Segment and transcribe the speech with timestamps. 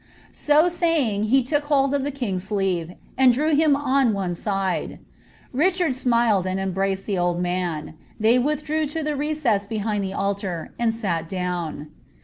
[0.33, 4.97] So saying, he look hold of the king's sleeve, and drew him on om Kidc
[5.53, 7.93] Kichard smiled, and embraced the old man.
[8.19, 11.89] They withdreS IC the recess behind the altar, and sat down.